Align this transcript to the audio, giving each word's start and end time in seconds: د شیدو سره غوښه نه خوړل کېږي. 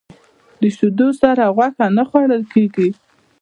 د 0.59 0.61
شیدو 0.77 1.07
سره 1.21 1.43
غوښه 1.55 1.85
نه 1.97 2.03
خوړل 2.09 2.43
کېږي. 2.53 2.89